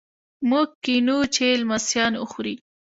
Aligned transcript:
موږ 0.49 0.67
کینوو 0.83 1.31
چې 1.35 1.45
لمسیان 1.61 2.13
وخوري. 2.17 2.55